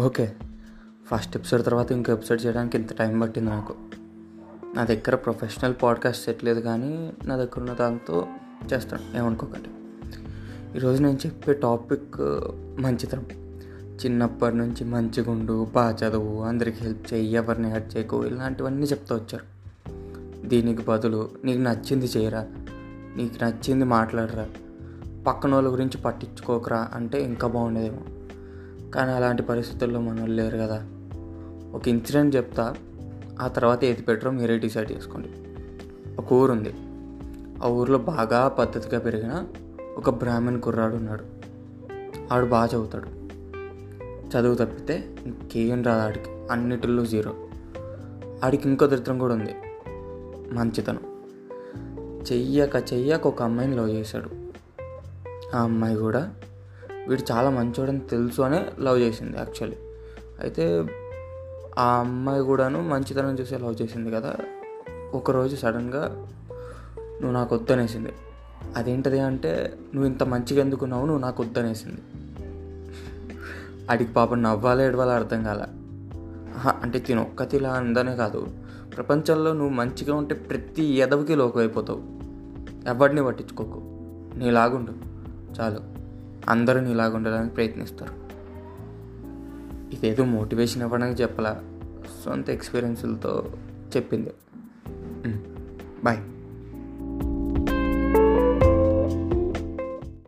Okay. 0.00 0.34
First 1.10 1.36
episode 1.36 1.64
తర్వాత 1.64 1.92
ఇంకో 1.92 2.12
episode 2.12 2.46
చేయడానికి 2.46 2.76
ఇంత 2.76 2.92
టైం 2.92 3.20
పట్టింది 3.20 3.50
నాకు. 3.50 3.74
నా 4.76 4.84
దగ్గర 4.84 5.14
ప్రొఫెషనల్ 5.14 5.74
పాడ్కాస్ట్ 5.82 6.24
సెట్ 6.24 6.44
లేదు 6.44 6.60
కానీ 6.60 7.12
నా 7.24 7.36
దగ్గర 7.36 7.60
ఉన్న 7.60 7.72
దాంతో 7.72 8.26
చేస్తాను 8.72 9.16
ఏమనుకోకండి. 9.16 9.68
ఈరోజు 10.76 11.02
నేను 11.02 11.18
చెప్పే 11.26 11.52
టాపిక్ 11.52 12.16
మంచితనం. 12.80 13.26
చిన్నప్పటి 14.04 14.56
నుంచి 14.56 14.84
మంచిగుండు 14.84 15.64
బాగా 15.64 15.96
చదువు 15.96 16.42
అందరికి 16.42 16.84
హెల్ప్ 16.84 17.14
చేయి 17.14 17.32
ఎవరిని 17.32 17.70
హెల్ప్ 17.70 17.96
చేయకు 17.96 18.26
ఇలాంటివన్నీ 18.26 18.86
చెప్తూ 18.86 19.14
వచ్చారు. 19.14 19.44
దీనికి 20.48 20.84
బదులు 20.84 21.30
నీకు 21.44 21.58
నచ్చింది 21.58 22.06
చేయరా? 22.06 22.46
నీకు 23.16 23.44
నచ్చింది 23.44 23.84
మాట్లాడరా? 23.84 24.48
పక్కన 25.26 25.54
వాళ్ళ 25.54 25.72
గురించి 25.72 26.02
పట్టించుకోకరా? 26.02 26.88
అంటే 26.94 27.22
ఇంకా 27.22 27.48
బాగుండేదేమో. 27.48 28.21
కానీ 28.94 29.12
అలాంటి 29.12 29.42
పరిస్థితుల్లో 29.42 30.00
మనోళ్ళు 30.00 30.42
లేరు 30.42 30.56
కదా. 30.56 30.88
ఒక 31.74 31.88
ఇన్సిడెంట్ 31.88 32.36
చెప్తా 32.36 32.74
ఆ 33.40 33.48
తర్వాత 33.48 33.84
ఏది 33.84 34.02
పెట్టరో 34.02 34.30
మీరే 34.30 34.58
డిసైడ్ 34.58 34.92
చేసుకోండి. 34.92 35.28
ఒక 36.18 36.32
ఊరు 36.32 36.52
ఉంది 36.52 36.74
ఆ 37.64 37.68
ఊరిలో 37.68 37.98
బాగా 37.98 38.48
పద్ధతిగా 38.48 38.98
పెరిగిన 38.98 39.44
ఒక 39.96 40.10
బ్రాహ్మణ్ 40.10 40.60
కుర్రాడు 40.60 40.96
ఉన్నాడు. 40.96 41.24
ఆడు 42.32 42.46
బాగా 42.46 42.66
చదువుతాడు. 42.66 43.22
చదువు 44.28 44.54
తప్పితే 44.54 45.16
ఇంకేం 45.26 45.82
రాదు 45.82 46.02
ఆడికి. 46.02 46.52
అన్నిటిలో 46.52 47.06
జీరో. 47.06 47.34
ఆడికి 48.44 48.68
ఇంకో 48.68 48.86
దరిద్రం 48.86 49.18
కూడా 49.18 49.34
ఉంది. 49.34 49.54
మంచితనం. 50.54 51.00
చెయ్యక 52.32 52.76
చెయ్యక 52.76 53.26
ఒక 53.26 53.42
అమ్మాయిని 53.42 53.76
లవ్ 53.76 53.90
చేశాడు. 53.90 54.30
ఆ 55.56 55.62
అమ్మాయి 55.62 55.96
కూడా 55.96 56.34
వీడు 57.08 57.32
చాలా 57.32 57.50
మంచోడని 57.50 58.00
తెలుసు 58.00 58.42
అనే 58.42 58.72
లవ్ 58.80 58.98
చేసింది 58.98 59.36
యాక్చువల్లీ. 59.36 59.76
అయితే 60.40 60.84
ఆ 61.78 61.96
అమ్మాయి 61.98 62.42
కూడాను 62.42 62.88
మంచితనం 62.88 63.38
చూసి 63.38 63.54
లవ్ 63.54 63.82
చేసింది 63.82 64.10
కదా. 64.10 64.36
ఒకరోజు 65.14 65.56
సడన్గా 65.56 66.26
నువ్వు 67.20 67.30
నాకు 67.30 67.56
వద్దనేసింది. 67.56 68.12
అదేంటది 68.76 69.20
అంటే 69.20 69.74
నువ్వు 69.94 70.10
ఇంత 70.10 70.22
మంచిగా 70.22 70.60
ఎందుకున్నావు 70.60 71.06
నువ్వు 71.06 71.22
నాకు 71.22 71.42
వద్దనేసింది. 71.42 72.00
అడిగి 73.90 74.12
పాపం 74.12 74.42
నవ్వాలో 74.42 74.82
ఏడవాలో 74.82 75.10
అర్థం 75.10 75.44
కాల? 75.44 75.66
అంటే 76.82 76.98
తిను 76.98 77.22
ఒక్కతిలా 77.22 77.70
అందనే 77.70 78.16
కాదు. 78.16 78.46
ప్రపంచంలో 78.96 79.52
నువ్వు 79.52 79.74
మంచిగా 79.74 80.14
ఉంటే 80.14 80.34
ప్రతి 80.34 80.84
ఎదవికి 80.84 81.34
లోకం 81.34 81.60
అయిపోతావు. 81.60 82.02
ఎవరిని 82.88 83.24
పట్టించుకోకు. 83.24 83.80
నీలాగుండు. 84.38 84.92
చాలు. 85.60 85.91
అందరూ 86.48 86.80
నీలాగా 86.80 87.16
ఉండడానికి 87.16 87.54
ప్రయత్నిస్తారు. 87.54 88.22
ఇదేదో 89.94 90.24
మోటివేషన్ 90.24 90.82
ఇవ్వడానికి 90.82 91.22
చెప్పలా. 91.22 91.64
సొంత 92.24 92.50
ఎక్స్పీరియన్స్లతో 92.50 93.52
చెప్పింది. 93.96 94.30
బాయ్. 96.04 96.41